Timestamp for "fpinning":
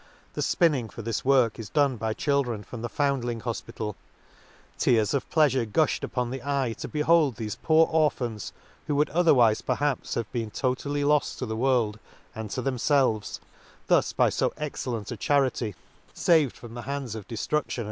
0.41-0.91